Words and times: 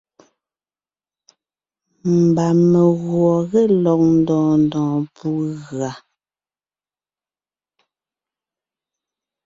Mba 2.19 2.45
meguɔ 2.71 3.31
ge 3.49 3.61
lɔg 3.83 4.01
ndɔɔn 4.19 4.53
ndɔɔn 4.63 4.97
pú 5.15 5.29
gʉa. 5.65 5.91